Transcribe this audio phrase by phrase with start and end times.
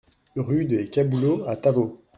[0.35, 2.01] Rue des Caboulots à Tavaux